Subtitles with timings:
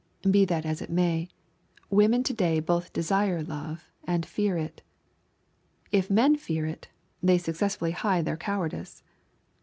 [0.27, 1.29] Be that as it may,
[1.91, 4.81] women to day both desire love and fear it.
[5.91, 6.87] If men fear it,
[7.21, 9.03] they successfully hide their cowardice.